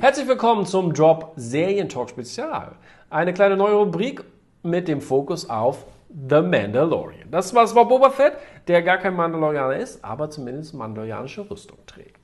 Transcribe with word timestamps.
Herzlich 0.00 0.28
willkommen 0.28 0.64
zum 0.64 0.94
Drop 0.94 1.32
Serientalk 1.34 2.10
Spezial. 2.10 2.76
Eine 3.10 3.34
kleine 3.34 3.56
neue 3.56 3.74
Rubrik 3.74 4.22
mit 4.62 4.86
dem 4.86 5.00
Fokus 5.00 5.50
auf 5.50 5.86
The 6.08 6.40
Mandalorian. 6.40 7.28
Das 7.32 7.52
war 7.52 7.66
Boba 7.66 8.10
Fett, 8.10 8.34
der 8.68 8.82
gar 8.82 8.98
kein 8.98 9.16
Mandalorianer 9.16 9.74
ist, 9.76 10.04
aber 10.04 10.30
zumindest 10.30 10.72
mandalorianische 10.72 11.50
Rüstung 11.50 11.78
trägt. 11.84 12.17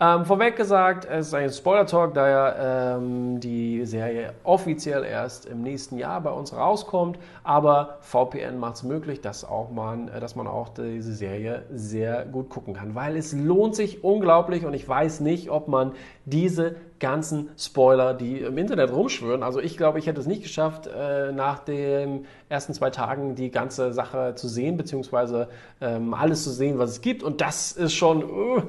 Ähm, 0.00 0.24
vorweg 0.24 0.54
gesagt, 0.54 1.08
es 1.10 1.28
ist 1.28 1.34
ein 1.34 1.50
Spoiler-Talk, 1.50 2.14
da 2.14 2.28
ja 2.28 2.96
ähm, 2.96 3.40
die 3.40 3.84
Serie 3.84 4.32
offiziell 4.44 5.02
erst 5.02 5.46
im 5.46 5.62
nächsten 5.62 5.98
Jahr 5.98 6.20
bei 6.20 6.30
uns 6.30 6.54
rauskommt. 6.54 7.18
Aber 7.42 7.98
VPN 8.02 8.60
macht 8.60 8.76
es 8.76 8.82
möglich, 8.84 9.22
dass, 9.22 9.44
auch 9.44 9.72
man, 9.72 10.06
äh, 10.06 10.20
dass 10.20 10.36
man 10.36 10.46
auch 10.46 10.68
diese 10.68 11.12
Serie 11.12 11.64
sehr 11.72 12.24
gut 12.26 12.48
gucken 12.48 12.74
kann. 12.74 12.94
Weil 12.94 13.16
es 13.16 13.32
lohnt 13.32 13.74
sich 13.74 14.04
unglaublich 14.04 14.64
und 14.64 14.72
ich 14.72 14.88
weiß 14.88 15.18
nicht, 15.18 15.50
ob 15.50 15.66
man 15.66 15.90
diese 16.26 16.76
ganzen 17.00 17.50
Spoiler, 17.58 18.14
die 18.14 18.38
im 18.38 18.56
Internet 18.56 18.92
rumschwören. 18.92 19.42
Also 19.42 19.58
ich 19.58 19.76
glaube, 19.76 19.98
ich 19.98 20.06
hätte 20.06 20.20
es 20.20 20.28
nicht 20.28 20.44
geschafft, 20.44 20.86
äh, 20.86 21.32
nach 21.32 21.58
den 21.58 22.26
ersten 22.48 22.72
zwei 22.72 22.90
Tagen 22.90 23.34
die 23.34 23.50
ganze 23.50 23.92
Sache 23.92 24.36
zu 24.36 24.46
sehen, 24.46 24.76
beziehungsweise 24.76 25.48
ähm, 25.80 26.14
alles 26.14 26.44
zu 26.44 26.50
sehen, 26.50 26.78
was 26.78 26.90
es 26.90 27.00
gibt. 27.00 27.24
Und 27.24 27.40
das 27.40 27.72
ist 27.72 27.94
schon... 27.94 28.22
Uh, 28.22 28.62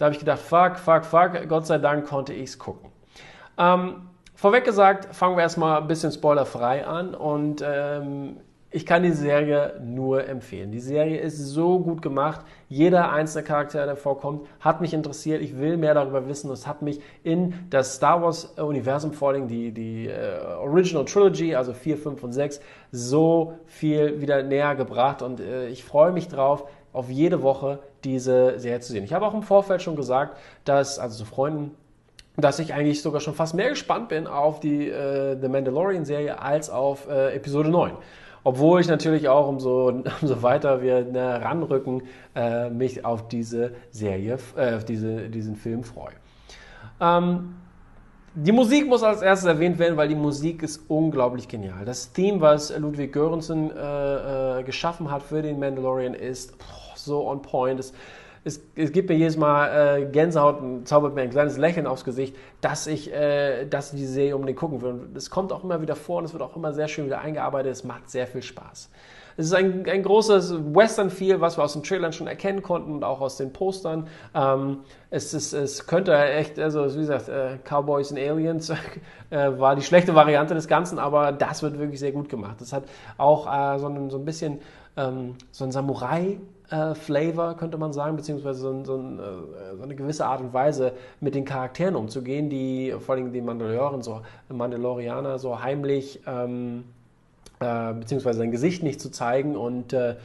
da 0.00 0.06
habe 0.06 0.14
ich 0.14 0.18
gedacht, 0.18 0.40
fuck, 0.40 0.78
fuck, 0.78 1.04
fuck, 1.04 1.46
Gott 1.46 1.66
sei 1.66 1.76
Dank 1.76 2.06
konnte 2.06 2.32
ich 2.32 2.44
es 2.44 2.58
gucken. 2.58 2.90
Ähm, 3.58 4.08
vorweg 4.34 4.64
gesagt, 4.64 5.14
fangen 5.14 5.36
wir 5.36 5.42
erstmal 5.42 5.82
ein 5.82 5.88
bisschen 5.88 6.10
spoilerfrei 6.10 6.86
an 6.86 7.14
und 7.14 7.62
ähm, 7.62 8.38
ich 8.70 8.86
kann 8.86 9.02
die 9.02 9.10
Serie 9.10 9.78
nur 9.84 10.26
empfehlen. 10.26 10.70
Die 10.70 10.80
Serie 10.80 11.18
ist 11.20 11.36
so 11.36 11.80
gut 11.80 12.00
gemacht. 12.00 12.46
Jeder 12.68 13.12
einzelne 13.12 13.44
Charakter, 13.44 13.84
der 13.84 13.96
vorkommt, 13.96 14.46
hat 14.60 14.80
mich 14.80 14.94
interessiert. 14.94 15.42
Ich 15.42 15.58
will 15.58 15.76
mehr 15.76 15.92
darüber 15.92 16.26
wissen. 16.28 16.50
Es 16.50 16.66
hat 16.66 16.80
mich 16.80 17.00
in 17.22 17.52
das 17.68 17.96
Star 17.96 18.22
Wars-Universum, 18.22 19.12
vor 19.12 19.30
allem 19.30 19.48
die, 19.48 19.72
die 19.72 20.08
uh, 20.08 20.60
Original 20.60 21.04
Trilogy, 21.04 21.54
also 21.54 21.74
4, 21.74 21.98
5 21.98 22.22
und 22.22 22.32
6, 22.32 22.60
so 22.90 23.54
viel 23.66 24.22
wieder 24.22 24.42
näher 24.44 24.76
gebracht. 24.76 25.20
Und 25.20 25.40
uh, 25.40 25.64
ich 25.68 25.84
freue 25.84 26.12
mich 26.12 26.28
drauf, 26.28 26.64
auf 26.92 27.10
jede 27.10 27.42
Woche 27.42 27.80
diese 28.04 28.58
Serie 28.58 28.80
zu 28.80 28.92
sehen. 28.92 29.04
Ich 29.04 29.12
habe 29.12 29.26
auch 29.26 29.34
im 29.34 29.42
Vorfeld 29.42 29.82
schon 29.82 29.96
gesagt, 29.96 30.38
dass, 30.64 30.98
also 30.98 31.18
zu 31.18 31.24
Freunden, 31.24 31.74
dass 32.36 32.58
ich 32.58 32.74
eigentlich 32.74 33.02
sogar 33.02 33.20
schon 33.20 33.34
fast 33.34 33.54
mehr 33.54 33.70
gespannt 33.70 34.08
bin 34.08 34.26
auf 34.26 34.60
die 34.60 34.88
äh, 34.88 35.36
The 35.40 35.48
Mandalorian-Serie 35.48 36.40
als 36.40 36.70
auf 36.70 37.08
äh, 37.08 37.34
Episode 37.34 37.68
9. 37.68 37.92
Obwohl 38.42 38.80
ich 38.80 38.88
natürlich 38.88 39.28
auch, 39.28 39.48
umso, 39.48 39.88
umso 40.20 40.42
weiter 40.42 40.82
wir 40.82 41.04
ne, 41.04 41.42
ranrücken, 41.42 42.02
äh, 42.34 42.70
mich 42.70 43.04
auf 43.04 43.28
diese 43.28 43.72
Serie, 43.90 44.38
äh, 44.56 44.76
auf 44.76 44.84
diese, 44.84 45.28
diesen 45.28 45.56
Film 45.56 45.84
freue. 45.84 46.14
Ähm, 47.00 47.54
die 48.34 48.52
Musik 48.52 48.86
muss 48.86 49.02
als 49.02 49.22
erstes 49.22 49.48
erwähnt 49.48 49.78
werden, 49.80 49.96
weil 49.96 50.06
die 50.06 50.14
Musik 50.14 50.62
ist 50.62 50.82
unglaublich 50.88 51.48
genial. 51.48 51.84
Das 51.84 52.12
Theme, 52.12 52.40
was 52.40 52.76
Ludwig 52.78 53.12
Göransson 53.12 53.72
äh, 53.72 54.60
äh, 54.60 54.62
geschaffen 54.62 55.10
hat 55.10 55.22
für 55.24 55.42
den 55.42 55.58
Mandalorian, 55.58 56.14
ist 56.14 56.56
boah, 56.58 56.89
so 57.04 57.28
on 57.28 57.42
point. 57.42 57.80
Es, 57.80 57.92
es, 58.44 58.60
es 58.74 58.92
gibt 58.92 59.08
mir 59.08 59.16
jedes 59.16 59.36
Mal 59.36 60.00
äh, 60.00 60.06
Gänsehaut 60.06 60.60
und 60.60 60.88
zaubert 60.88 61.14
mir 61.14 61.22
ein 61.22 61.30
kleines 61.30 61.58
Lächeln 61.58 61.86
aufs 61.86 62.04
Gesicht, 62.04 62.36
dass 62.60 62.86
ich, 62.86 63.12
äh, 63.12 63.66
dass 63.66 63.92
die 63.92 64.06
Serie 64.06 64.34
unbedingt 64.34 64.58
gucken 64.58 64.82
will. 64.82 64.90
Und 64.90 65.16
es 65.16 65.30
kommt 65.30 65.52
auch 65.52 65.64
immer 65.64 65.80
wieder 65.80 65.96
vor 65.96 66.18
und 66.18 66.24
es 66.24 66.32
wird 66.32 66.42
auch 66.42 66.56
immer 66.56 66.72
sehr 66.72 66.88
schön 66.88 67.06
wieder 67.06 67.20
eingearbeitet. 67.20 67.72
Es 67.72 67.84
macht 67.84 68.10
sehr 68.10 68.26
viel 68.26 68.42
Spaß. 68.42 68.90
Es 69.36 69.46
ist 69.46 69.54
ein, 69.54 69.88
ein 69.88 70.02
großes 70.02 70.74
Western-Feel, 70.74 71.40
was 71.40 71.56
wir 71.56 71.64
aus 71.64 71.72
den 71.72 71.82
Trailern 71.82 72.12
schon 72.12 72.26
erkennen 72.26 72.62
konnten 72.62 72.92
und 72.92 73.04
auch 73.04 73.22
aus 73.22 73.36
den 73.36 73.52
Postern. 73.52 74.08
Ähm, 74.34 74.80
es, 75.08 75.32
ist, 75.32 75.54
es 75.54 75.86
könnte 75.86 76.14
echt, 76.14 76.58
also 76.58 76.92
wie 76.94 77.00
gesagt, 77.00 77.28
äh, 77.28 77.56
Cowboys 77.64 78.10
and 78.10 78.20
Aliens 78.20 78.70
äh, 79.30 79.58
war 79.58 79.76
die 79.76 79.82
schlechte 79.82 80.14
Variante 80.14 80.54
des 80.54 80.68
Ganzen, 80.68 80.98
aber 80.98 81.32
das 81.32 81.62
wird 81.62 81.78
wirklich 81.78 82.00
sehr 82.00 82.12
gut 82.12 82.28
gemacht. 82.28 82.60
Es 82.60 82.72
hat 82.72 82.84
auch 83.16 83.46
äh, 83.46 83.78
so, 83.78 83.86
ein, 83.86 84.10
so 84.10 84.18
ein 84.18 84.24
bisschen 84.24 84.60
ähm, 84.96 85.36
so 85.52 85.64
ein 85.64 85.72
Samurai- 85.72 86.38
äh, 86.70 86.94
Flavor, 86.94 87.56
könnte 87.56 87.78
man 87.78 87.92
sagen, 87.92 88.16
beziehungsweise 88.16 88.60
so, 88.60 88.84
so, 88.84 88.96
ein, 88.96 89.18
äh, 89.18 89.76
so, 89.76 89.82
eine 89.82 89.94
gewisse 89.96 90.26
Art 90.26 90.40
und 90.40 90.52
Weise 90.52 90.92
mit 91.20 91.34
den 91.34 91.44
Charakteren 91.44 91.96
umzugehen, 91.96 92.48
die 92.50 92.94
vor 92.98 93.14
allem 93.14 93.32
die 93.32 93.40
Mandalorianer 93.40 94.02
so, 94.02 94.20
Mandalorianer 94.48 95.38
so 95.38 95.62
heimlich, 95.62 96.20
ähm, 96.26 96.84
äh, 97.60 97.94
beziehungsweise 97.94 98.38
sein 98.38 98.50
Gesicht 98.50 98.82
nicht 98.82 99.00
zu 99.00 99.10
zeigen 99.10 99.56
und 99.56 99.92
äh, 99.92 100.16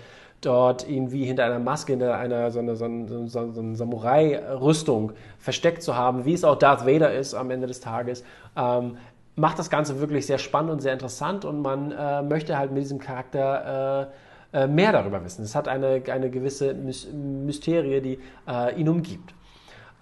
dort 0.42 0.88
irgendwie 0.88 1.26
hinter 1.26 1.46
einer 1.46 1.60
Maske, 1.60 1.94
hinter 1.94 2.18
einer 2.18 2.52
so 2.52 2.60
eine, 2.60 2.76
so 2.76 2.86
eine, 2.86 3.30
so 3.30 3.40
eine 3.40 3.76
Samurai-Rüstung 3.76 5.14
versteckt 5.40 5.82
zu 5.82 5.96
haben, 5.96 6.26
wie 6.26 6.34
es 6.34 6.44
auch 6.44 6.58
Darth 6.58 6.86
Vader 6.86 7.14
ist 7.14 7.34
am 7.34 7.52
Ende 7.52 7.68
des 7.68 7.80
Tages. 7.80 8.24
Ähm, 8.56 8.98
macht 9.36 9.60
das 9.60 9.70
Ganze 9.70 10.00
wirklich 10.00 10.26
sehr 10.26 10.38
spannend 10.38 10.72
und 10.72 10.82
sehr 10.82 10.94
interessant 10.94 11.46
und 11.46 11.62
man 11.62 11.92
äh, 11.92 12.22
möchte 12.22 12.58
halt 12.58 12.72
mit 12.72 12.84
diesem 12.84 13.00
Charakter 13.00 14.10
äh, 14.54 14.64
äh, 14.64 14.68
mehr 14.68 14.92
darüber 14.92 15.24
wissen. 15.24 15.44
Es 15.44 15.56
hat 15.56 15.68
eine, 15.68 16.02
eine 16.08 16.30
gewisse 16.30 16.74
Mysterie, 16.74 18.02
die 18.02 18.20
äh, 18.48 18.80
ihn 18.80 18.88
umgibt. 18.88 19.34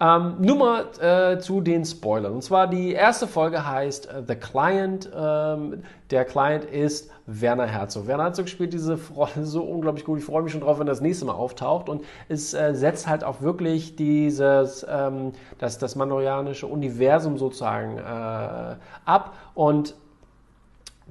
Ähm, 0.04 0.34
nur 0.38 0.56
mal 0.56 0.86
äh, 1.00 1.38
zu 1.38 1.60
den 1.60 1.84
Spoilern. 1.84 2.32
Und 2.32 2.42
zwar 2.42 2.66
die 2.66 2.92
erste 2.92 3.26
Folge 3.26 3.64
heißt 3.64 4.08
uh, 4.08 4.22
The 4.26 4.34
Client. 4.34 5.08
Ähm, 5.14 5.82
der 6.10 6.24
Client 6.24 6.64
ist 6.64 7.10
Werner 7.26 7.66
Herzog. 7.66 8.06
Werner 8.06 8.24
Herzog 8.24 8.48
spielt 8.48 8.72
diese 8.72 8.98
Rolle 9.16 9.44
so 9.44 9.62
unglaublich 9.62 10.04
gut. 10.04 10.18
Ich 10.18 10.24
freue 10.24 10.42
mich 10.42 10.52
schon 10.52 10.60
drauf, 10.60 10.78
wenn 10.78 10.86
das 10.86 11.00
nächste 11.00 11.24
Mal 11.24 11.32
auftaucht. 11.32 11.88
Und 11.88 12.04
es 12.28 12.52
äh, 12.52 12.74
setzt 12.74 13.06
halt 13.06 13.24
auch 13.24 13.40
wirklich 13.40 13.96
dieses, 13.96 14.84
ähm, 14.88 15.32
das, 15.58 15.78
das 15.78 15.96
mandalorianische 15.96 16.66
Universum 16.66 17.38
sozusagen 17.38 17.96
äh, 17.96 18.76
ab 19.04 19.34
und 19.54 19.94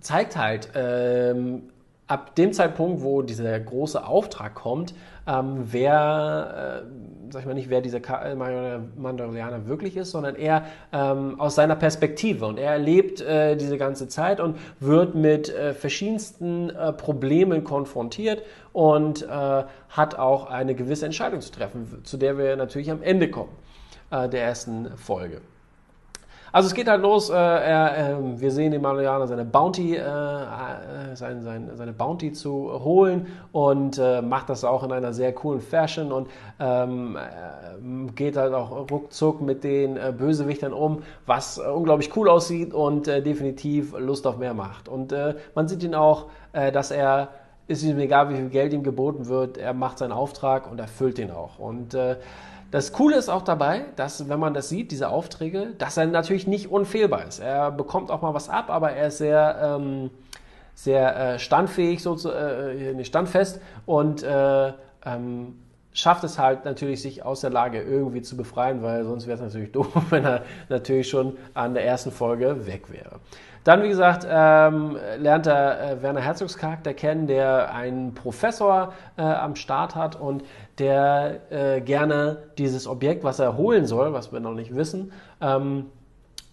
zeigt 0.01 0.37
halt 0.37 0.69
ähm, 0.75 1.63
ab 2.07 2.35
dem 2.35 2.53
Zeitpunkt, 2.53 3.01
wo 3.01 3.21
dieser 3.21 3.59
große 3.59 4.05
Auftrag 4.05 4.55
kommt, 4.55 4.93
ähm, 5.25 5.63
wer, 5.71 6.83
äh, 6.83 7.31
sag 7.31 7.41
ich 7.41 7.45
mal 7.45 7.53
nicht, 7.53 7.69
wer 7.69 7.81
dieser 7.81 7.99
äh, 7.99 8.35
Mandalorianer 8.35 9.67
wirklich 9.67 9.95
ist, 9.95 10.11
sondern 10.11 10.35
er 10.35 10.65
ähm, 10.91 11.39
aus 11.39 11.55
seiner 11.55 11.75
Perspektive. 11.75 12.45
Und 12.45 12.59
er 12.59 12.71
erlebt 12.71 13.21
äh, 13.21 13.55
diese 13.55 13.77
ganze 13.77 14.07
Zeit 14.07 14.39
und 14.39 14.57
wird 14.79 15.15
mit 15.15 15.49
äh, 15.49 15.73
verschiedensten 15.73 16.69
äh, 16.69 16.91
Problemen 16.91 17.63
konfrontiert 17.63 18.43
und 18.73 19.23
äh, 19.23 19.27
hat 19.89 20.15
auch 20.19 20.49
eine 20.49 20.75
gewisse 20.75 21.05
Entscheidung 21.05 21.39
zu 21.39 21.51
treffen, 21.51 22.01
zu 22.03 22.17
der 22.17 22.37
wir 22.37 22.55
natürlich 22.55 22.91
am 22.91 23.01
Ende 23.01 23.29
kommen 23.29 23.51
der 24.11 24.43
ersten 24.43 24.95
Folge. 24.95 25.41
Also 26.53 26.67
es 26.67 26.75
geht 26.75 26.87
halt 26.87 27.01
los, 27.01 27.31
äh, 27.31 27.33
er, 27.33 28.11
äh, 28.11 28.39
wir 28.39 28.51
sehen 28.51 28.71
den 28.71 28.81
Mandalorianer 28.83 29.25
seine 29.25 29.43
Bounty, 29.43 29.95
äh, 29.95 30.01
äh, 30.01 31.15
sein, 31.15 31.41
sein, 31.41 31.71
seine 31.73 31.93
Bounty 31.93 32.31
zu 32.31 32.71
holen 32.83 33.25
und 33.51 33.97
äh, 33.97 34.21
macht 34.21 34.49
das 34.49 34.63
auch 34.63 34.83
in 34.83 34.91
einer 34.91 35.13
sehr 35.13 35.33
coolen 35.33 35.61
Fashion 35.61 36.11
und 36.11 36.29
ähm, 36.59 37.17
äh, 37.17 38.11
geht 38.11 38.37
halt 38.37 38.53
auch 38.53 38.87
ruckzuck 38.91 39.41
mit 39.41 39.63
den 39.63 39.97
Bösewichtern 40.15 40.73
um, 40.73 41.01
was 41.25 41.57
unglaublich 41.57 42.15
cool 42.15 42.29
aussieht 42.29 42.71
und 42.71 43.07
definitiv 43.07 43.97
Lust 43.97 44.27
auf 44.27 44.37
mehr 44.37 44.53
macht. 44.53 44.87
Und 44.87 45.13
man 45.55 45.67
sieht 45.67 45.81
ihn 45.83 45.95
auch, 45.95 46.27
dass 46.51 46.91
er 46.91 47.29
ist 47.67 47.83
ihm 47.83 47.97
egal, 47.97 48.29
wie 48.29 48.35
viel 48.35 48.49
Geld 48.49 48.73
ihm 48.73 48.83
geboten 48.83 49.27
wird, 49.27 49.57
er 49.57 49.73
macht 49.73 49.97
seinen 49.97 50.11
Auftrag 50.11 50.69
und 50.69 50.79
erfüllt 50.79 51.17
ihn 51.17 51.31
auch. 51.31 51.59
Und 51.59 51.95
das 52.73 52.91
Coole 52.91 53.17
ist 53.17 53.29
auch 53.29 53.43
dabei, 53.43 53.85
dass, 53.97 54.29
wenn 54.29 54.39
man 54.39 54.55
das 54.55 54.67
sieht, 54.67 54.89
diese 54.89 55.09
Aufträge, 55.09 55.75
dass 55.77 55.95
er 55.95 56.07
natürlich 56.07 56.47
nicht 56.47 56.71
unfehlbar 56.71 57.23
ist. 57.27 57.37
Er 57.37 57.69
bekommt 57.69 58.09
auch 58.09 58.23
mal 58.23 58.33
was 58.33 58.49
ab, 58.49 58.71
aber 58.71 58.93
er 58.93 59.09
ist 59.09 59.19
sehr, 59.19 59.77
ähm, 59.79 60.09
sehr 60.73 61.15
äh, 61.35 61.37
standfähig, 61.37 62.01
so 62.01 62.15
zu, 62.15 62.31
äh, 62.31 63.05
standfest 63.05 63.61
und 63.85 64.23
äh, 64.23 64.73
ähm, 65.05 65.59
schafft 65.93 66.23
es 66.23 66.39
halt 66.39 66.65
natürlich, 66.65 67.01
sich 67.01 67.23
aus 67.23 67.41
der 67.41 67.49
Lage 67.49 67.81
irgendwie 67.81 68.21
zu 68.21 68.35
befreien, 68.35 68.81
weil 68.81 69.03
sonst 69.05 69.27
wäre 69.27 69.35
es 69.35 69.41
natürlich 69.41 69.71
doof, 69.73 69.87
wenn 70.09 70.25
er 70.25 70.43
natürlich 70.69 71.09
schon 71.09 71.37
an 71.53 71.73
der 71.73 71.85
ersten 71.85 72.11
Folge 72.11 72.65
weg 72.67 72.91
wäre. 72.91 73.19
Dann, 73.63 73.81
wie 73.81 73.87
gesagt, 73.87 74.27
ähm, 74.29 74.97
lernt 75.17 75.47
er 75.47 75.91
äh, 75.91 76.01
Werner 76.01 76.19
Herzogs 76.19 76.57
Charakter 76.57 76.93
kennen, 76.93 77.27
der 77.27 77.73
einen 77.73 78.13
Professor 78.13 78.93
äh, 79.15 79.21
am 79.21 79.55
Start 79.55 79.95
hat 79.95 80.19
und 80.19 80.43
der 80.79 81.39
äh, 81.49 81.79
gerne 81.79 82.39
dieses 82.57 82.87
Objekt, 82.87 83.23
was 83.23 83.39
er 83.39 83.55
holen 83.55 83.85
soll, 83.85 84.11
was 84.11 84.33
wir 84.33 84.41
noch 84.41 84.53
nicht 84.53 84.75
wissen, 84.75 85.13
ähm, 85.39 85.85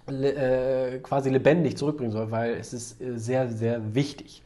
le 0.06 0.32
äh, 0.34 0.98
quasi 1.00 1.30
lebendig 1.30 1.76
zurückbringen 1.76 2.12
soll, 2.12 2.30
weil 2.30 2.54
es 2.54 2.72
ist 2.72 3.00
äh, 3.00 3.18
sehr, 3.18 3.48
sehr 3.48 3.94
wichtig. 3.94 4.44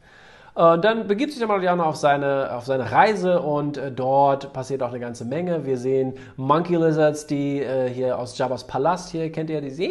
Äh, 0.55 0.79
dann 0.79 1.07
begibt 1.07 1.31
sich 1.31 1.39
der 1.39 1.49
Mariano 1.49 1.83
auf 1.83 1.97
seine, 1.97 2.55
auf 2.55 2.65
seine 2.65 2.89
Reise 2.89 3.41
und 3.41 3.77
äh, 3.77 3.91
dort 3.91 4.53
passiert 4.53 4.81
auch 4.83 4.89
eine 4.89 5.01
ganze 5.01 5.25
Menge. 5.25 5.65
Wir 5.65 5.77
sehen 5.77 6.13
Monkey 6.37 6.75
Lizards, 6.75 7.27
die 7.27 7.61
äh, 7.61 7.89
hier 7.89 8.17
aus 8.17 8.37
Jabba's 8.37 8.65
Palast, 8.65 9.11
hier 9.11 9.29
kennt 9.33 9.49
ihr 9.49 9.59
diese, 9.59 9.89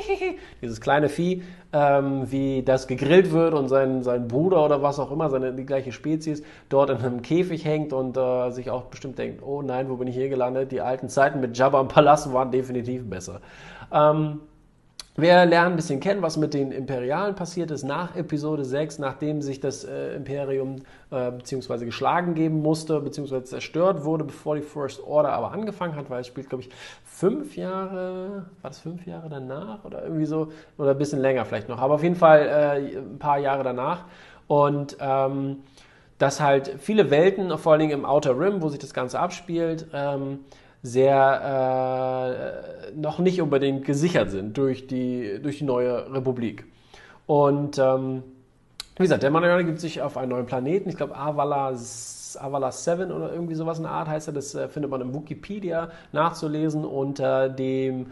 dieses 0.62 0.80
kleine 0.80 1.10
Vieh, 1.10 1.42
ähm, 1.74 2.30
wie 2.30 2.62
das 2.62 2.86
gegrillt 2.86 3.32
wird 3.32 3.52
und 3.52 3.68
sein, 3.68 4.02
sein 4.02 4.28
Bruder 4.28 4.64
oder 4.64 4.80
was 4.80 4.98
auch 4.98 5.10
immer, 5.10 5.28
seine, 5.28 5.52
die 5.52 5.66
gleiche 5.66 5.92
Spezies, 5.92 6.42
dort 6.70 6.88
in 6.88 6.96
einem 6.96 7.20
Käfig 7.20 7.66
hängt 7.66 7.92
und 7.92 8.16
äh, 8.16 8.50
sich 8.50 8.70
auch 8.70 8.84
bestimmt 8.84 9.18
denkt, 9.18 9.42
oh 9.42 9.60
nein, 9.60 9.90
wo 9.90 9.96
bin 9.96 10.08
ich 10.08 10.14
hier 10.14 10.30
gelandet? 10.30 10.72
Die 10.72 10.80
alten 10.80 11.10
Zeiten 11.10 11.40
mit 11.40 11.58
Jabba 11.58 11.82
im 11.82 11.88
Palast 11.88 12.32
waren 12.32 12.50
definitiv 12.50 13.08
besser. 13.10 13.42
Ähm, 13.92 14.40
Wir 15.20 15.44
lernen 15.46 15.72
ein 15.72 15.76
bisschen 15.76 15.98
kennen, 15.98 16.22
was 16.22 16.36
mit 16.36 16.54
den 16.54 16.70
Imperialen 16.70 17.34
passiert 17.34 17.72
ist 17.72 17.82
nach 17.82 18.14
Episode 18.14 18.64
6, 18.64 19.00
nachdem 19.00 19.42
sich 19.42 19.58
das 19.58 19.82
äh, 19.82 20.14
Imperium 20.14 20.76
äh, 21.10 21.32
beziehungsweise 21.32 21.86
geschlagen 21.86 22.34
geben 22.34 22.62
musste, 22.62 23.00
beziehungsweise 23.00 23.42
zerstört 23.42 24.04
wurde, 24.04 24.22
bevor 24.22 24.54
die 24.54 24.62
First 24.62 25.02
Order 25.04 25.32
aber 25.32 25.50
angefangen 25.50 25.96
hat, 25.96 26.08
weil 26.08 26.20
es 26.20 26.28
spielt, 26.28 26.48
glaube 26.48 26.62
ich, 26.62 26.70
fünf 27.04 27.56
Jahre, 27.56 28.46
war 28.62 28.70
das 28.70 28.78
fünf 28.78 29.06
Jahre 29.06 29.28
danach 29.28 29.84
oder 29.84 30.04
irgendwie 30.04 30.24
so, 30.24 30.52
oder 30.76 30.92
ein 30.92 30.98
bisschen 30.98 31.18
länger 31.18 31.44
vielleicht 31.44 31.68
noch, 31.68 31.80
aber 31.80 31.94
auf 31.94 32.04
jeden 32.04 32.14
Fall 32.14 32.46
äh, 32.46 32.98
ein 32.98 33.18
paar 33.18 33.40
Jahre 33.40 33.64
danach. 33.64 34.04
Und 34.46 34.98
ähm, 35.00 35.64
dass 36.18 36.40
halt 36.40 36.76
viele 36.78 37.10
Welten, 37.10 37.58
vor 37.58 37.72
allen 37.72 37.80
Dingen 37.80 37.92
im 37.92 38.04
Outer 38.04 38.38
Rim, 38.38 38.62
wo 38.62 38.68
sich 38.68 38.78
das 38.78 38.94
Ganze 38.94 39.18
abspielt, 39.18 39.88
ähm, 39.92 40.44
sehr 40.82 42.70
äh, 42.90 42.96
noch 42.96 43.18
nicht 43.18 43.42
unbedingt 43.42 43.84
gesichert 43.84 44.30
sind 44.30 44.56
durch 44.56 44.86
die, 44.86 45.40
durch 45.42 45.58
die 45.58 45.64
neue 45.64 46.12
Republik. 46.12 46.66
Und 47.26 47.78
ähm, 47.78 48.22
wie 48.96 49.02
gesagt, 49.02 49.22
der 49.22 49.30
Mandalorian 49.30 49.66
gibt 49.66 49.80
sich 49.80 50.02
auf 50.02 50.16
einen 50.16 50.30
neuen 50.30 50.46
Planeten, 50.46 50.88
ich 50.88 50.96
glaube 50.96 51.16
Avala, 51.16 51.74
Avala 52.38 52.72
7 52.72 53.12
oder 53.12 53.32
irgendwie 53.32 53.54
sowas 53.54 53.78
in 53.78 53.84
der 53.84 53.92
Art 53.92 54.08
heißt 54.08 54.28
er, 54.28 54.34
das 54.34 54.54
äh, 54.54 54.68
findet 54.68 54.90
man 54.90 55.00
im 55.00 55.14
Wikipedia 55.14 55.90
nachzulesen 56.12 56.84
unter 56.84 57.48
dem 57.48 58.06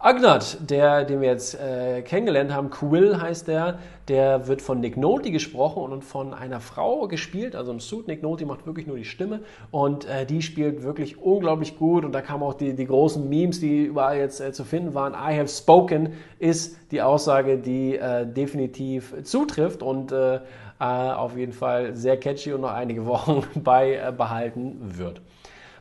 Agnat, 0.00 0.58
der, 0.70 1.04
den 1.04 1.20
wir 1.20 1.28
jetzt 1.28 1.60
äh, 1.60 2.02
kennengelernt 2.02 2.54
haben, 2.54 2.70
Quill 2.70 3.20
heißt 3.20 3.48
der, 3.48 3.80
der 4.06 4.46
wird 4.46 4.62
von 4.62 4.78
Nick 4.78 4.96
Nolte 4.96 5.32
gesprochen 5.32 5.92
und 5.92 6.04
von 6.04 6.34
einer 6.34 6.60
Frau 6.60 7.08
gespielt, 7.08 7.56
also 7.56 7.72
im 7.72 7.80
Suit. 7.80 8.06
Nick 8.06 8.22
Nolte 8.22 8.46
macht 8.46 8.64
wirklich 8.64 8.86
nur 8.86 8.96
die 8.96 9.04
Stimme 9.04 9.40
und 9.72 10.04
äh, 10.04 10.24
die 10.24 10.40
spielt 10.40 10.84
wirklich 10.84 11.20
unglaublich 11.20 11.76
gut 11.78 12.04
und 12.04 12.12
da 12.12 12.20
kamen 12.20 12.44
auch 12.44 12.54
die, 12.54 12.76
die 12.76 12.86
großen 12.86 13.28
Memes, 13.28 13.58
die 13.58 13.86
überall 13.86 14.18
jetzt 14.18 14.40
äh, 14.40 14.52
zu 14.52 14.62
finden 14.62 14.94
waren. 14.94 15.14
I 15.14 15.36
have 15.36 15.48
spoken 15.48 16.12
ist 16.38 16.76
die 16.92 17.02
Aussage, 17.02 17.58
die 17.58 17.96
äh, 17.96 18.24
definitiv 18.24 19.12
zutrifft 19.24 19.82
und 19.82 20.12
äh, 20.12 20.36
äh, 20.36 20.40
auf 20.78 21.36
jeden 21.36 21.52
Fall 21.52 21.96
sehr 21.96 22.20
catchy 22.20 22.52
und 22.52 22.60
noch 22.60 22.72
einige 22.72 23.04
Wochen 23.06 23.42
bei 23.56 24.12
behalten 24.12 24.76
wird. 24.96 25.22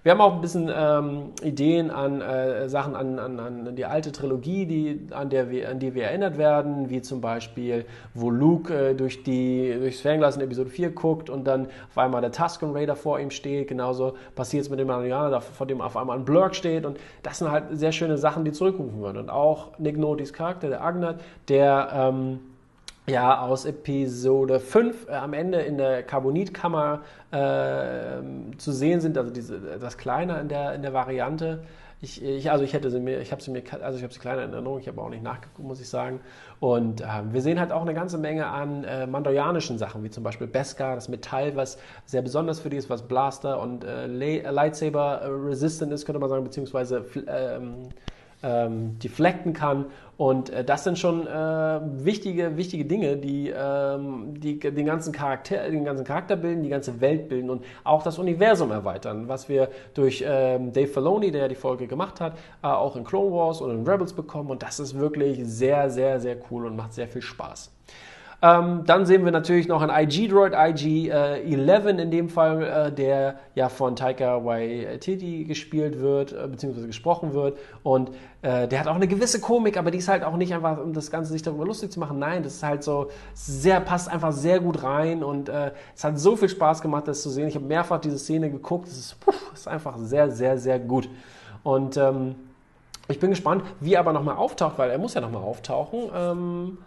Wir 0.07 0.13
haben 0.13 0.21
auch 0.21 0.36
ein 0.36 0.39
bisschen 0.39 0.71
ähm, 0.74 1.33
Ideen 1.44 1.92
an 1.92 2.21
äh, 2.21 2.69
Sachen 2.69 2.95
an, 2.95 3.19
an, 3.19 3.42
an, 3.42 3.75
die 3.75 3.83
alte 3.83 4.13
Trilogie, 4.13 4.65
die, 4.65 5.13
an, 5.13 5.30
der 5.30 5.51
wir, 5.51 5.68
an 5.68 5.80
die 5.80 5.95
wir 5.95 6.06
erinnert 6.06 6.38
werden, 6.38 6.89
wie 6.89 7.01
zum 7.01 7.19
Beispiel, 7.19 7.83
wo 8.13 8.30
Luke 8.30 8.74
äh, 8.74 8.95
durch 8.95 9.24
die, 9.24 9.75
durchs 9.77 10.00
Fernglas 10.00 10.38
in 10.38 10.44
Episode 10.44 10.69
4 10.69 10.92
guckt 10.92 11.30
und 11.30 11.44
dann 11.44 11.68
auf 11.89 11.98
einmal 11.98 12.21
der 12.21 12.31
Tusken 12.31 12.71
Raider 12.71 12.95
vor 12.95 13.19
ihm 13.19 13.31
steht. 13.31 13.68
Genauso 13.68 14.13
passiert 14.33 14.63
es 14.63 14.69
mit 14.69 14.80
dem 14.80 14.88
Mandalorianer, 14.88 15.42
vor 15.42 15.68
dem 15.68 15.81
auf 15.81 15.98
einmal 15.98 16.18
ein 16.18 16.24
Blurk 16.24 16.56
steht. 16.56 16.86
Und 16.86 16.98
das 17.21 17.39
sind 17.39 17.51
halt 17.51 17.65
sehr 17.71 17.92
schöne 17.92 18.18
Sachen, 18.18 18.45
die 18.45 18.54
zurückrufen 18.54 19.01
würden. 19.01 19.18
Und 19.18 19.30
auch 19.30 19.77
Nick 19.77 19.98
Notys 19.98 20.31
Charakter, 20.31 20.69
der 20.69 20.86
Agnat, 20.86 21.19
der... 21.50 21.89
Ähm, 21.94 22.39
ja, 23.09 23.39
aus 23.42 23.65
Episode 23.65 24.59
5 24.59 25.07
äh, 25.07 25.13
am 25.13 25.33
Ende 25.33 25.62
in 25.62 25.77
der 25.77 26.04
Carbonitkammer 26.04 27.01
äh, 27.31 28.57
zu 28.57 28.71
sehen 28.71 29.00
sind, 29.00 29.18
also 29.18 29.31
diese, 29.31 29.80
das 29.80 29.98
Kleine 29.98 30.39
in 30.42 30.50
der, 30.50 30.74
in 30.75 30.81
der 30.81 30.94
Variante. 30.94 31.63
Ich, 32.00 32.24
ich, 32.24 32.51
also 32.51 32.63
ich 32.63 32.74
hätte 32.74 32.92
sie 32.92 33.00
mir, 33.00 33.21
ich 33.21 33.31
habe 33.31 33.42
sie 33.42 33.50
mir, 33.50 33.63
also 33.81 33.98
ich 33.98 34.04
habe 34.04 34.13
sie 34.13 34.19
kleiner 34.19 34.44
in 34.44 34.54
Erinnerung, 34.54 34.80
ich 34.80 34.88
habe 34.88 35.01
auch 35.01 35.09
nicht 35.09 35.24
nachgeguckt, 35.24 35.68
muss 35.68 35.80
ich 35.80 35.89
sagen. 35.89 36.19
Und 36.59 37.01
äh, 37.01 37.06
wir 37.31 37.42
sehen 37.42 37.59
halt 37.59 37.71
auch 37.71 37.81
eine 37.81 37.95
ganze 37.95 38.18
Menge 38.19 38.45
an 38.45 38.83
äh, 38.83 39.07
mandalorianischen 39.07 39.80
Sachen, 39.80 40.04
wie 40.04 40.12
zum 40.12 40.24
Beispiel 40.24 40.45
Beskar, 40.45 40.94
das 40.94 41.09
Metall, 41.09 41.56
was 41.56 41.80
sehr 42.06 42.21
besonders 42.21 42.59
für 42.59 42.69
die 42.69 42.77
ist, 42.77 42.89
was 42.89 43.07
Blaster 43.07 43.59
und 43.59 43.83
äh, 43.83 44.06
Lightsaber 44.06 45.21
resistant 45.45 45.92
ist, 45.92 46.06
könnte 46.06 46.19
man 46.19 46.30
sagen, 46.30 46.44
beziehungsweise 46.44 47.06
ähm, 47.27 47.89
ähm, 48.43 48.99
deflecten 48.99 49.53
kann. 49.53 49.85
Und 50.17 50.49
äh, 50.49 50.63
das 50.63 50.83
sind 50.83 50.97
schon 50.97 51.27
äh, 51.27 51.31
wichtige, 51.31 52.57
wichtige 52.57 52.85
Dinge, 52.85 53.17
die, 53.17 53.53
ähm, 53.55 54.39
die 54.39 54.59
den, 54.59 54.85
ganzen 54.85 55.13
Charakter, 55.13 55.69
den 55.69 55.85
ganzen 55.85 56.05
Charakter 56.05 56.35
bilden, 56.35 56.63
die 56.63 56.69
ganze 56.69 56.99
Welt 57.01 57.29
bilden 57.29 57.49
und 57.49 57.63
auch 57.83 58.01
das 58.01 58.17
Universum 58.17 58.71
erweitern, 58.71 59.27
was 59.27 59.47
wir 59.47 59.69
durch 59.93 60.23
ähm, 60.27 60.73
Dave 60.73 60.87
Filoni, 60.87 61.31
der 61.31 61.41
ja 61.41 61.47
die 61.47 61.55
Folge 61.55 61.87
gemacht 61.87 62.19
hat, 62.19 62.37
äh, 62.63 62.67
auch 62.67 62.95
in 62.95 63.03
Clone 63.03 63.31
Wars 63.31 63.61
und 63.61 63.71
in 63.71 63.87
Rebels 63.87 64.13
bekommen. 64.13 64.49
Und 64.49 64.63
das 64.63 64.79
ist 64.79 64.97
wirklich 64.97 65.39
sehr, 65.43 65.89
sehr, 65.89 66.19
sehr 66.19 66.37
cool 66.49 66.65
und 66.65 66.75
macht 66.75 66.93
sehr 66.93 67.07
viel 67.07 67.21
Spaß. 67.21 67.71
Ähm, 68.39 68.83
dann 68.85 69.07
sehen 69.07 69.25
wir 69.25 69.31
natürlich 69.31 69.67
noch 69.67 69.81
einen 69.81 69.89
IG-Droid, 69.89 70.53
IG-11 70.53 71.09
äh, 71.09 72.01
in 72.01 72.11
dem 72.11 72.29
Fall, 72.29 72.63
äh, 72.63 72.91
der 72.91 73.39
ja 73.55 73.67
von 73.67 73.95
Taika 73.95 74.45
Waititi 74.45 75.43
gespielt 75.45 75.99
wird, 75.99 76.33
äh, 76.33 76.47
beziehungsweise 76.47 76.85
gesprochen 76.85 77.33
wird. 77.33 77.57
Und 77.81 78.11
äh, 78.43 78.67
der 78.67 78.79
hat 78.79 78.87
auch 78.87 78.95
eine 78.95 79.07
gewisse 79.07 79.41
Komik, 79.41 79.75
aber 79.75 79.89
die 79.89 79.97
ist 79.97 80.07
halt 80.07 80.23
auch 80.23 80.37
nicht 80.37 80.53
einfach, 80.53 80.77
um 80.79 80.93
das 80.93 81.09
Ganze 81.09 81.31
sich 81.31 81.41
darüber 81.41 81.65
lustig 81.65 81.91
zu 81.91 81.99
machen. 81.99 82.19
Nein, 82.19 82.43
das 82.43 82.55
ist 82.55 82.63
halt 82.63 82.83
so 82.83 83.09
sehr, 83.33 83.79
passt 83.79 84.07
einfach 84.07 84.31
sehr 84.31 84.59
gut 84.59 84.83
rein 84.83 85.23
und 85.23 85.49
äh, 85.49 85.71
es 85.95 86.03
hat 86.03 86.19
so 86.19 86.35
viel 86.35 86.49
Spaß 86.49 86.83
gemacht, 86.83 87.07
das 87.07 87.23
zu 87.23 87.31
sehen. 87.31 87.47
Ich 87.47 87.55
habe 87.55 87.65
mehrfach 87.65 87.99
diese 87.99 88.19
Szene 88.19 88.51
geguckt. 88.51 88.87
Es 88.87 88.99
ist, 88.99 89.19
puh, 89.19 89.31
ist 89.51 89.67
einfach 89.67 89.97
sehr, 89.97 90.29
sehr, 90.29 90.59
sehr 90.59 90.77
gut. 90.77 91.09
Und 91.63 91.97
ähm, 91.97 92.35
ich 93.07 93.19
bin 93.19 93.31
gespannt, 93.31 93.63
wie 93.79 93.95
er 93.95 94.01
aber 94.01 94.13
nochmal 94.13 94.35
auftaucht, 94.35 94.77
weil 94.77 94.91
er 94.91 94.99
muss 94.99 95.15
ja 95.15 95.21
nochmal 95.21 95.41
auftauchen. 95.41 96.11
Ähm, 96.13 96.77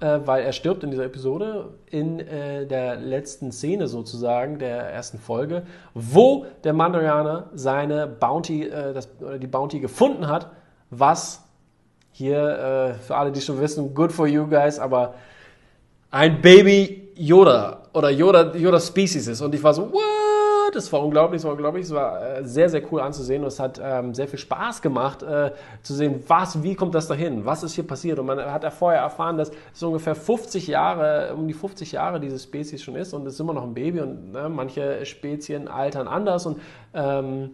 äh, 0.00 0.20
weil 0.24 0.44
er 0.44 0.52
stirbt 0.52 0.84
in 0.84 0.90
dieser 0.90 1.04
Episode 1.04 1.70
in 1.90 2.20
äh, 2.20 2.66
der 2.66 2.96
letzten 2.96 3.50
Szene 3.52 3.88
sozusagen 3.88 4.58
der 4.58 4.90
ersten 4.92 5.18
Folge, 5.18 5.62
wo 5.94 6.46
der 6.64 6.72
Mandalorianer 6.72 7.50
seine 7.54 8.06
Bounty, 8.06 8.64
äh, 8.64 8.92
das, 8.92 9.08
oder 9.20 9.38
die 9.38 9.46
Bounty 9.46 9.80
gefunden 9.80 10.28
hat, 10.28 10.50
was 10.90 11.42
hier 12.12 12.38
äh, 12.38 12.94
für 12.94 13.16
alle, 13.16 13.32
die 13.32 13.40
schon 13.40 13.60
wissen, 13.60 13.94
good 13.94 14.12
for 14.12 14.26
you 14.26 14.46
guys, 14.46 14.78
aber 14.78 15.14
ein 16.10 16.40
Baby 16.40 17.08
Yoda 17.14 17.82
oder 17.92 18.10
Yoda, 18.10 18.54
Yoda 18.54 18.80
Species 18.80 19.26
ist. 19.26 19.40
Und 19.40 19.54
ich 19.54 19.62
war 19.62 19.74
so, 19.74 19.92
what? 19.92 20.25
Es 20.76 20.92
war 20.92 21.02
unglaublich, 21.02 21.40
es 21.40 21.44
war 21.44 21.52
unglaublich, 21.52 21.86
es 21.86 21.94
war 21.94 22.38
äh, 22.38 22.44
sehr, 22.44 22.68
sehr 22.68 22.82
cool 22.92 23.00
anzusehen 23.00 23.42
und 23.42 23.48
es 23.48 23.58
hat 23.58 23.80
ähm, 23.82 24.14
sehr 24.14 24.28
viel 24.28 24.38
Spaß 24.38 24.82
gemacht 24.82 25.22
äh, 25.22 25.52
zu 25.82 25.94
sehen, 25.94 26.22
was, 26.26 26.62
wie 26.62 26.74
kommt 26.74 26.94
das 26.94 27.08
dahin, 27.08 27.44
was 27.44 27.62
ist 27.62 27.74
hier 27.74 27.86
passiert? 27.86 28.18
Und 28.18 28.26
man 28.26 28.38
hat 28.40 28.62
ja 28.62 28.70
vorher 28.70 29.00
erfahren, 29.00 29.36
dass 29.36 29.50
es 29.74 29.82
ungefähr 29.82 30.14
50 30.14 30.66
Jahre, 30.66 31.34
um 31.34 31.48
die 31.48 31.54
50 31.54 31.92
Jahre 31.92 32.20
diese 32.20 32.38
Spezies 32.38 32.82
schon 32.82 32.96
ist 32.96 33.12
und 33.12 33.26
es 33.26 33.34
ist 33.34 33.40
immer 33.40 33.54
noch 33.54 33.64
ein 33.64 33.74
Baby 33.74 34.00
und 34.00 34.32
ne, 34.32 34.48
manche 34.48 35.04
Spezien 35.06 35.68
altern 35.68 36.08
anders 36.08 36.46
und 36.46 36.60
ähm, 36.94 37.50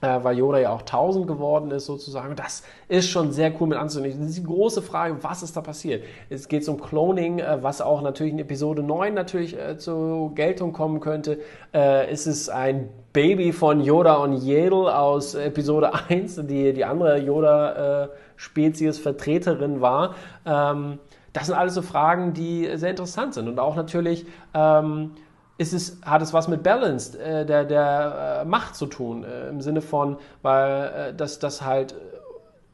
äh, 0.00 0.18
weil 0.22 0.38
Yoda 0.38 0.58
ja 0.58 0.72
auch 0.72 0.80
1000 0.80 1.26
geworden 1.26 1.70
ist 1.70 1.84
sozusagen. 1.86 2.36
Das 2.36 2.62
ist 2.88 3.08
schon 3.08 3.32
sehr 3.32 3.52
cool 3.60 3.68
mit 3.68 3.78
anzunehmen. 3.78 4.20
Das 4.20 4.30
ist 4.30 4.38
die 4.38 4.44
große 4.44 4.82
Frage, 4.82 5.22
was 5.22 5.42
ist 5.42 5.56
da 5.56 5.60
passiert? 5.60 6.04
Es 6.28 6.48
geht 6.48 6.68
um 6.68 6.80
Cloning, 6.80 7.38
äh, 7.38 7.62
was 7.62 7.80
auch 7.80 8.02
natürlich 8.02 8.32
in 8.32 8.38
Episode 8.38 8.82
9 8.82 9.14
natürlich 9.14 9.56
äh, 9.58 9.78
zur 9.78 10.34
Geltung 10.34 10.72
kommen 10.72 11.00
könnte. 11.00 11.38
Äh, 11.74 12.12
ist 12.12 12.26
es 12.26 12.48
ein 12.48 12.88
Baby 13.12 13.52
von 13.52 13.80
Yoda 13.80 14.14
und 14.16 14.42
Yedel 14.42 14.88
aus 14.88 15.34
Episode 15.34 15.92
1, 16.08 16.46
die 16.46 16.72
die 16.72 16.84
andere 16.84 17.18
Yoda-Spezies-Vertreterin 17.18 19.78
äh, 19.78 19.80
war? 19.80 20.14
Ähm, 20.46 20.98
das 21.32 21.46
sind 21.46 21.56
alles 21.56 21.74
so 21.74 21.82
Fragen, 21.82 22.32
die 22.32 22.68
sehr 22.74 22.90
interessant 22.90 23.34
sind 23.34 23.48
und 23.48 23.58
auch 23.58 23.74
natürlich... 23.76 24.26
Ähm, 24.54 25.12
ist 25.60 25.74
es, 25.74 25.98
hat 26.02 26.22
es 26.22 26.32
was 26.32 26.48
mit 26.48 26.62
Balance 26.62 27.20
äh, 27.20 27.44
der, 27.44 27.66
der 27.66 28.40
äh, 28.40 28.44
Macht 28.46 28.74
zu 28.74 28.86
tun, 28.86 29.24
äh, 29.24 29.50
im 29.50 29.60
Sinne 29.60 29.82
von, 29.82 30.16
weil 30.40 31.10
äh, 31.10 31.14
das, 31.14 31.38
das 31.38 31.60
halt 31.60 31.94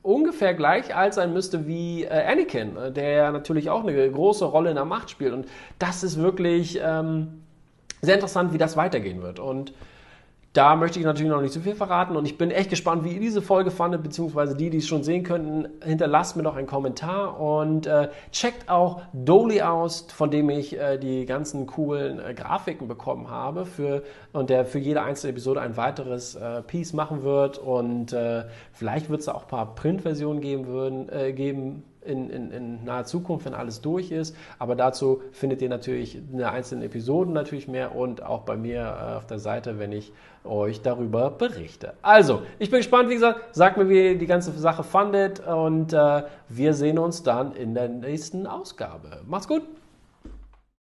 ungefähr 0.02 0.54
gleich 0.54 0.94
alt 0.94 1.12
sein 1.12 1.32
müsste 1.32 1.66
wie 1.66 2.04
äh, 2.04 2.10
Anakin, 2.10 2.76
äh, 2.76 2.92
der 2.92 3.10
ja 3.10 3.32
natürlich 3.32 3.70
auch 3.70 3.82
eine 3.82 4.08
große 4.08 4.44
Rolle 4.44 4.70
in 4.70 4.76
der 4.76 4.84
Macht 4.84 5.10
spielt. 5.10 5.32
Und 5.32 5.48
das 5.80 6.04
ist 6.04 6.16
wirklich 6.16 6.78
ähm, 6.80 7.42
sehr 8.02 8.14
interessant, 8.14 8.52
wie 8.52 8.58
das 8.58 8.76
weitergehen 8.76 9.20
wird. 9.20 9.40
Und 9.40 9.72
da 10.56 10.74
möchte 10.74 10.98
ich 10.98 11.04
natürlich 11.04 11.30
noch 11.30 11.42
nicht 11.42 11.52
zu 11.52 11.60
viel 11.60 11.74
verraten 11.74 12.16
und 12.16 12.24
ich 12.24 12.38
bin 12.38 12.50
echt 12.50 12.70
gespannt, 12.70 13.04
wie 13.04 13.12
ihr 13.12 13.20
diese 13.20 13.42
Folge 13.42 13.70
fandet, 13.70 14.02
beziehungsweise 14.02 14.56
die, 14.56 14.70
die 14.70 14.78
es 14.78 14.86
schon 14.86 15.02
sehen 15.02 15.22
könnten, 15.22 15.68
hinterlasst 15.84 16.36
mir 16.36 16.42
doch 16.42 16.56
einen 16.56 16.66
Kommentar 16.66 17.38
und 17.38 17.86
äh, 17.86 18.08
checkt 18.32 18.68
auch 18.70 19.02
Dolly 19.12 19.60
aus, 19.60 20.06
von 20.14 20.30
dem 20.30 20.48
ich 20.48 20.78
äh, 20.78 20.96
die 20.96 21.26
ganzen 21.26 21.66
coolen 21.66 22.18
äh, 22.18 22.32
Grafiken 22.32 22.88
bekommen 22.88 23.28
habe 23.30 23.66
für, 23.66 24.02
und 24.32 24.48
der 24.48 24.64
für 24.64 24.78
jede 24.78 25.02
einzelne 25.02 25.32
Episode 25.32 25.60
ein 25.60 25.76
weiteres 25.76 26.36
äh, 26.36 26.62
Piece 26.62 26.94
machen 26.94 27.22
wird 27.22 27.58
und 27.58 28.14
äh, 28.14 28.44
vielleicht 28.72 29.10
wird 29.10 29.20
es 29.20 29.28
auch 29.28 29.42
ein 29.42 29.48
paar 29.48 29.74
Printversionen 29.74 30.40
geben, 30.40 30.66
würden, 30.66 31.10
äh, 31.10 31.32
geben 31.34 31.84
in, 32.06 32.30
in, 32.30 32.50
in 32.50 32.84
naher 32.84 33.04
Zukunft, 33.04 33.46
wenn 33.46 33.54
alles 33.54 33.80
durch 33.80 34.10
ist. 34.10 34.36
Aber 34.58 34.76
dazu 34.76 35.22
findet 35.32 35.62
ihr 35.62 35.68
natürlich 35.68 36.16
in 36.16 36.38
den 36.38 36.44
einzelnen 36.44 36.84
Episoden 36.84 37.32
natürlich 37.32 37.68
mehr 37.68 37.94
und 37.94 38.22
auch 38.22 38.42
bei 38.42 38.56
mir 38.56 38.80
äh, 38.80 39.16
auf 39.16 39.26
der 39.26 39.38
Seite, 39.38 39.78
wenn 39.78 39.92
ich 39.92 40.12
euch 40.44 40.82
darüber 40.82 41.30
berichte. 41.30 41.94
Also, 42.02 42.42
ich 42.58 42.70
bin 42.70 42.78
gespannt, 42.78 43.08
wie 43.10 43.14
gesagt, 43.14 43.54
sagt 43.54 43.76
mir, 43.76 43.88
wie 43.88 44.12
ihr 44.12 44.18
die 44.18 44.26
ganze 44.26 44.52
Sache 44.52 44.84
fandet 44.84 45.40
und 45.46 45.92
äh, 45.92 46.22
wir 46.48 46.74
sehen 46.74 46.98
uns 46.98 47.22
dann 47.22 47.52
in 47.52 47.74
der 47.74 47.88
nächsten 47.88 48.46
Ausgabe. 48.46 49.22
Macht's 49.26 49.48
gut! 49.48 49.62